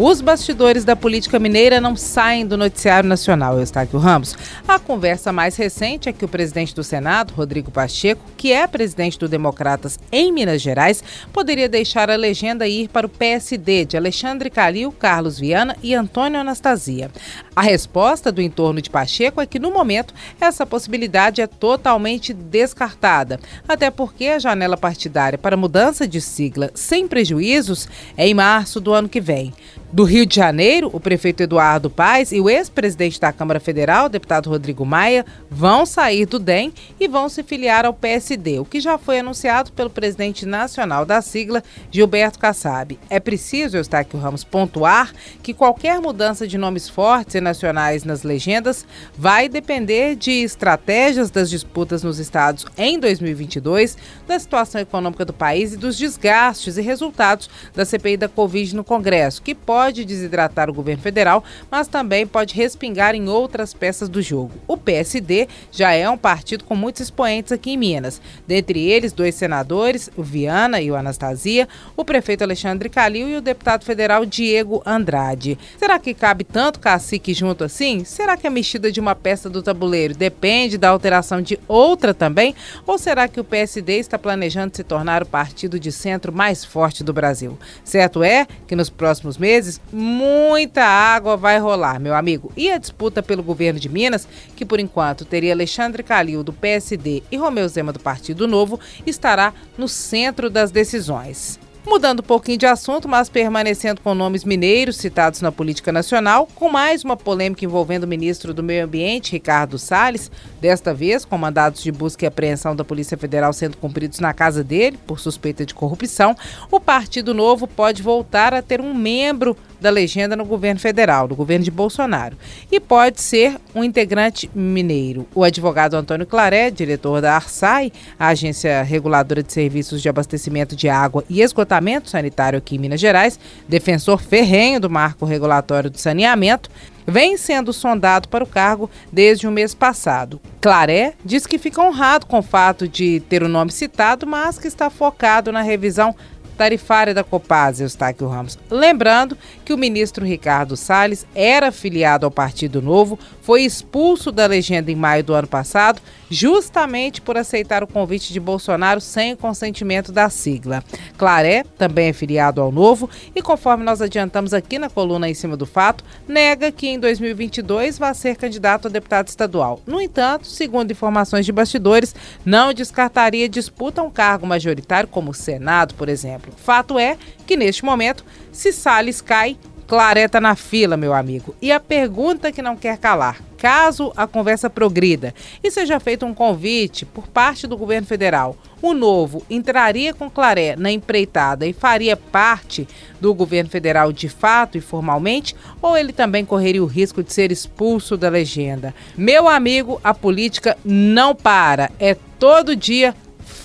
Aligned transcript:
Os 0.00 0.20
bastidores 0.20 0.84
da 0.84 0.94
política 0.94 1.40
mineira 1.40 1.80
não 1.80 1.96
saem 1.96 2.46
do 2.46 2.56
noticiário 2.56 3.08
nacional, 3.08 3.58
Eustáquio 3.58 3.98
Ramos. 3.98 4.36
A 4.68 4.78
conversa 4.78 5.32
mais 5.32 5.56
recente 5.56 6.08
é 6.08 6.12
que 6.12 6.24
o 6.24 6.28
presidente 6.28 6.72
do 6.72 6.84
Senado, 6.84 7.34
Rodrigo 7.34 7.72
Pacheco, 7.72 8.22
que 8.36 8.52
é 8.52 8.64
presidente 8.68 9.18
do 9.18 9.26
Democratas 9.26 9.98
em 10.12 10.32
Minas 10.32 10.62
Gerais, 10.62 11.02
poderia 11.32 11.68
deixar 11.68 12.10
a 12.10 12.14
legenda 12.14 12.68
ir 12.68 12.86
para 12.86 13.08
o 13.08 13.10
PSD 13.10 13.86
de 13.86 13.96
Alexandre 13.96 14.50
Calil, 14.50 14.92
Carlos 14.92 15.36
Viana 15.36 15.76
e 15.82 15.96
Antônio 15.96 16.38
Anastasia. 16.38 17.10
A 17.56 17.62
resposta 17.62 18.30
do 18.30 18.40
entorno 18.40 18.80
de 18.80 18.90
Pacheco 18.90 19.40
é 19.40 19.46
que, 19.46 19.58
no 19.58 19.72
momento, 19.72 20.14
essa 20.40 20.64
possibilidade 20.64 21.40
é 21.40 21.48
totalmente 21.48 22.32
descartada, 22.32 23.40
até 23.66 23.90
porque 23.90 24.26
a 24.26 24.38
janela 24.38 24.76
partidária 24.76 25.36
para 25.36 25.56
mudança 25.56 26.06
de 26.06 26.20
sigla 26.20 26.70
sem 26.72 27.08
prejuízos 27.08 27.88
é 28.16 28.28
em 28.28 28.34
março 28.34 28.80
do 28.80 28.92
ano 28.92 29.08
que 29.08 29.20
vem. 29.20 29.52
Do 29.90 30.04
Rio 30.04 30.26
de 30.26 30.36
Janeiro, 30.36 30.90
o 30.92 31.00
prefeito 31.00 31.42
Eduardo 31.42 31.88
Paes 31.88 32.30
e 32.30 32.38
o 32.38 32.50
ex-presidente 32.50 33.18
da 33.18 33.32
Câmara 33.32 33.58
Federal, 33.58 34.04
o 34.04 34.08
deputado 34.10 34.50
Rodrigo 34.50 34.84
Maia, 34.84 35.24
vão 35.50 35.86
sair 35.86 36.26
do 36.26 36.38
DEM 36.38 36.74
e 37.00 37.08
vão 37.08 37.26
se 37.26 37.42
filiar 37.42 37.86
ao 37.86 37.94
PSD, 37.94 38.58
o 38.58 38.66
que 38.66 38.80
já 38.80 38.98
foi 38.98 39.20
anunciado 39.20 39.72
pelo 39.72 39.88
presidente 39.88 40.44
nacional 40.44 41.06
da 41.06 41.22
sigla, 41.22 41.64
Gilberto 41.90 42.38
Kassab. 42.38 42.98
É 43.08 43.18
preciso, 43.18 43.78
Eustáquio 43.78 44.18
Ramos, 44.18 44.44
pontuar 44.44 45.10
que 45.42 45.54
qualquer 45.54 45.98
mudança 46.02 46.46
de 46.46 46.58
nomes 46.58 46.86
fortes 46.86 47.36
e 47.36 47.40
nacionais 47.40 48.04
nas 48.04 48.22
legendas 48.22 48.84
vai 49.16 49.48
depender 49.48 50.16
de 50.16 50.32
estratégias 50.32 51.30
das 51.30 51.48
disputas 51.48 52.02
nos 52.02 52.18
estados 52.18 52.66
em 52.76 53.00
2022, 53.00 53.96
da 54.26 54.38
situação 54.38 54.82
econômica 54.82 55.24
do 55.24 55.32
país 55.32 55.72
e 55.72 55.78
dos 55.78 55.96
desgastes 55.96 56.76
e 56.76 56.82
resultados 56.82 57.48
da 57.74 57.86
CPI 57.86 58.18
da 58.18 58.28
Covid 58.28 58.76
no 58.76 58.84
Congresso, 58.84 59.40
que 59.40 59.54
pode 59.54 59.77
pode 59.78 60.04
desidratar 60.04 60.68
o 60.68 60.74
governo 60.74 61.00
federal, 61.00 61.44
mas 61.70 61.86
também 61.86 62.26
pode 62.26 62.52
respingar 62.52 63.14
em 63.14 63.28
outras 63.28 63.72
peças 63.72 64.08
do 64.08 64.20
jogo. 64.20 64.50
O 64.66 64.76
PSD 64.76 65.46
já 65.70 65.92
é 65.92 66.10
um 66.10 66.18
partido 66.18 66.64
com 66.64 66.74
muitos 66.74 67.02
expoentes 67.02 67.52
aqui 67.52 67.70
em 67.70 67.76
Minas, 67.76 68.20
dentre 68.44 68.84
eles 68.90 69.12
dois 69.12 69.36
senadores, 69.36 70.10
o 70.16 70.22
Viana 70.24 70.80
e 70.80 70.90
o 70.90 70.96
Anastasia, 70.96 71.68
o 71.96 72.04
prefeito 72.04 72.42
Alexandre 72.42 72.88
Calil 72.88 73.28
e 73.28 73.36
o 73.36 73.40
deputado 73.40 73.84
federal 73.84 74.26
Diego 74.26 74.82
Andrade. 74.84 75.56
Será 75.78 75.96
que 76.00 76.12
cabe 76.12 76.42
tanto 76.42 76.80
cacique 76.80 77.32
junto 77.32 77.62
assim? 77.62 78.02
Será 78.02 78.36
que 78.36 78.48
a 78.48 78.50
mexida 78.50 78.90
de 78.90 78.98
uma 78.98 79.14
peça 79.14 79.48
do 79.48 79.62
tabuleiro 79.62 80.12
depende 80.12 80.76
da 80.76 80.88
alteração 80.88 81.40
de 81.40 81.56
outra 81.68 82.12
também? 82.12 82.52
Ou 82.84 82.98
será 82.98 83.28
que 83.28 83.38
o 83.38 83.44
PSD 83.44 84.00
está 84.00 84.18
planejando 84.18 84.76
se 84.76 84.82
tornar 84.82 85.22
o 85.22 85.26
partido 85.26 85.78
de 85.78 85.92
centro 85.92 86.32
mais 86.32 86.64
forte 86.64 87.04
do 87.04 87.12
Brasil? 87.12 87.56
Certo 87.84 88.24
é 88.24 88.44
que 88.66 88.74
nos 88.74 88.90
próximos 88.90 89.38
meses 89.38 89.67
vezes, 89.68 89.80
muita 89.92 90.82
água 90.84 91.36
vai 91.36 91.58
rolar, 91.58 92.00
meu 92.00 92.14
amigo. 92.14 92.50
E 92.56 92.70
a 92.70 92.78
disputa 92.78 93.22
pelo 93.22 93.42
governo 93.42 93.78
de 93.78 93.88
Minas, 93.88 94.26
que 94.56 94.64
por 94.64 94.80
enquanto 94.80 95.24
teria 95.24 95.52
Alexandre 95.52 96.02
Calil 96.02 96.42
do 96.42 96.52
PSD 96.52 97.22
e 97.30 97.36
Romeu 97.36 97.68
Zema 97.68 97.92
do 97.92 98.00
Partido 98.00 98.48
Novo, 98.48 98.80
estará 99.06 99.52
no 99.76 99.88
centro 99.88 100.48
das 100.48 100.70
decisões. 100.70 101.58
Mudando 101.88 102.20
um 102.20 102.22
pouquinho 102.22 102.58
de 102.58 102.66
assunto, 102.66 103.08
mas 103.08 103.30
permanecendo 103.30 104.02
com 104.02 104.14
nomes 104.14 104.44
mineiros 104.44 104.98
citados 104.98 105.40
na 105.40 105.50
política 105.50 105.90
nacional, 105.90 106.46
com 106.54 106.68
mais 106.68 107.02
uma 107.02 107.16
polêmica 107.16 107.64
envolvendo 107.64 108.04
o 108.04 108.06
ministro 108.06 108.52
do 108.52 108.62
Meio 108.62 108.84
Ambiente, 108.84 109.32
Ricardo 109.32 109.78
Salles, 109.78 110.30
desta 110.60 110.92
vez 110.92 111.24
com 111.24 111.38
mandados 111.38 111.82
de 111.82 111.90
busca 111.90 112.26
e 112.26 112.28
apreensão 112.28 112.76
da 112.76 112.84
Polícia 112.84 113.16
Federal 113.16 113.54
sendo 113.54 113.78
cumpridos 113.78 114.20
na 114.20 114.34
casa 114.34 114.62
dele 114.62 114.98
por 115.06 115.18
suspeita 115.18 115.64
de 115.64 115.74
corrupção, 115.74 116.36
o 116.70 116.78
Partido 116.78 117.32
Novo 117.32 117.66
pode 117.66 118.02
voltar 118.02 118.52
a 118.52 118.60
ter 118.60 118.82
um 118.82 118.92
membro 118.92 119.56
da 119.80 119.90
legenda 119.90 120.36
no 120.36 120.44
governo 120.44 120.80
federal, 120.80 121.28
no 121.28 121.36
governo 121.36 121.64
de 121.64 121.70
Bolsonaro. 121.70 122.36
E 122.70 122.80
pode 122.80 123.20
ser 123.20 123.56
um 123.74 123.84
integrante 123.84 124.50
mineiro. 124.54 125.26
O 125.34 125.44
advogado 125.44 125.94
Antônio 125.94 126.26
Claré, 126.26 126.70
diretor 126.70 127.20
da 127.20 127.34
ARSAI, 127.34 127.92
a 128.18 128.28
Agência 128.28 128.82
Reguladora 128.82 129.42
de 129.42 129.52
Serviços 129.52 130.02
de 130.02 130.08
Abastecimento 130.08 130.74
de 130.74 130.88
Água 130.88 131.24
e 131.28 131.40
Esgotamento 131.40 132.10
Sanitário 132.10 132.58
aqui 132.58 132.76
em 132.76 132.78
Minas 132.78 133.00
Gerais, 133.00 133.38
defensor 133.68 134.20
ferrenho 134.20 134.80
do 134.80 134.90
marco 134.90 135.24
regulatório 135.24 135.90
do 135.90 135.98
saneamento, 135.98 136.70
vem 137.06 137.38
sendo 137.38 137.72
sondado 137.72 138.28
para 138.28 138.44
o 138.44 138.46
cargo 138.46 138.90
desde 139.10 139.46
o 139.46 139.50
mês 139.50 139.74
passado. 139.74 140.38
Claré 140.60 141.14
diz 141.24 141.46
que 141.46 141.58
fica 141.58 141.82
honrado 141.82 142.26
com 142.26 142.40
o 142.40 142.42
fato 142.42 142.86
de 142.86 143.20
ter 143.20 143.42
o 143.42 143.48
nome 143.48 143.72
citado, 143.72 144.26
mas 144.26 144.58
que 144.58 144.68
está 144.68 144.90
focado 144.90 145.50
na 145.50 145.62
revisão 145.62 146.14
tarifária 146.58 147.14
da 147.14 147.22
Copasa, 147.22 147.84
Eustáquio 147.84 148.26
Ramos. 148.26 148.58
Lembrando 148.68 149.38
que 149.64 149.72
o 149.72 149.78
ministro 149.78 150.26
Ricardo 150.26 150.76
Salles 150.76 151.24
era 151.32 151.70
filiado 151.70 152.26
ao 152.26 152.32
Partido 152.32 152.82
Novo, 152.82 153.16
foi 153.40 153.62
expulso 153.62 154.32
da 154.32 154.44
legenda 154.44 154.90
em 154.90 154.96
maio 154.96 155.22
do 155.22 155.32
ano 155.32 155.46
passado, 155.46 156.02
justamente 156.28 157.22
por 157.22 157.36
aceitar 157.38 157.82
o 157.82 157.86
convite 157.86 158.32
de 158.32 158.40
Bolsonaro 158.40 159.00
sem 159.00 159.32
o 159.32 159.36
consentimento 159.36 160.12
da 160.12 160.28
sigla. 160.28 160.82
Claré 161.16 161.64
também 161.78 162.08
é 162.08 162.12
filiado 162.12 162.60
ao 162.60 162.72
Novo 162.72 163.08
e, 163.34 163.40
conforme 163.40 163.84
nós 163.84 164.02
adiantamos 164.02 164.52
aqui 164.52 164.78
na 164.78 164.90
coluna 164.90 165.28
em 165.28 165.34
cima 165.34 165.56
do 165.56 165.64
fato, 165.64 166.04
nega 166.26 166.72
que 166.72 166.88
em 166.88 166.98
2022 166.98 167.98
vá 167.98 168.12
ser 168.12 168.36
candidato 168.36 168.88
a 168.88 168.90
deputado 168.90 169.28
estadual. 169.28 169.80
No 169.86 170.00
entanto, 170.00 170.48
segundo 170.48 170.90
informações 170.90 171.46
de 171.46 171.52
bastidores, 171.52 172.14
não 172.44 172.74
descartaria 172.74 173.48
disputa 173.48 174.02
um 174.02 174.10
cargo 174.10 174.46
majoritário 174.46 175.08
como 175.08 175.30
o 175.30 175.34
Senado, 175.34 175.94
por 175.94 176.08
exemplo. 176.48 176.58
Fato 176.58 176.98
é 176.98 177.16
que 177.46 177.56
neste 177.56 177.84
momento, 177.84 178.24
se 178.52 178.72
Salles 178.72 179.20
cai, 179.20 179.56
Clareta 179.86 180.38
na 180.38 180.54
fila, 180.54 180.98
meu 180.98 181.14
amigo. 181.14 181.54
E 181.62 181.72
a 181.72 181.80
pergunta 181.80 182.52
que 182.52 182.60
não 182.60 182.76
quer 182.76 182.98
calar: 182.98 183.40
caso 183.56 184.12
a 184.14 184.26
conversa 184.26 184.68
progrida 184.68 185.34
e 185.64 185.70
seja 185.70 185.98
feito 185.98 186.26
um 186.26 186.34
convite 186.34 187.06
por 187.06 187.26
parte 187.26 187.66
do 187.66 187.74
governo 187.74 188.06
federal, 188.06 188.54
o 188.82 188.92
novo 188.92 189.42
entraria 189.48 190.12
com 190.12 190.28
Claré 190.28 190.76
na 190.76 190.90
empreitada 190.90 191.66
e 191.66 191.72
faria 191.72 192.18
parte 192.18 192.86
do 193.18 193.32
governo 193.32 193.70
federal 193.70 194.12
de 194.12 194.28
fato 194.28 194.76
e 194.76 194.82
formalmente, 194.82 195.56
ou 195.80 195.96
ele 195.96 196.12
também 196.12 196.44
correria 196.44 196.82
o 196.82 196.86
risco 196.86 197.22
de 197.22 197.32
ser 197.32 197.50
expulso 197.50 198.14
da 198.14 198.28
legenda? 198.28 198.94
Meu 199.16 199.48
amigo, 199.48 199.98
a 200.04 200.12
política 200.12 200.76
não 200.84 201.34
para. 201.34 201.90
É 201.98 202.14
todo 202.38 202.76
dia 202.76 203.14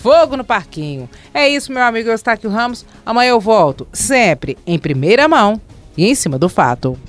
fogo 0.03 0.35
no 0.35 0.43
parquinho. 0.43 1.09
É 1.33 1.47
isso, 1.47 1.71
meu 1.71 1.81
amigo 1.81 2.09
Eustáquio 2.09 2.49
Ramos. 2.49 2.85
Amanhã 3.05 3.29
eu 3.29 3.39
volto, 3.39 3.87
sempre 3.93 4.57
em 4.67 4.77
primeira 4.77 5.29
mão 5.29 5.61
e 5.95 6.05
em 6.05 6.13
cima 6.13 6.37
do 6.37 6.49
fato. 6.49 6.99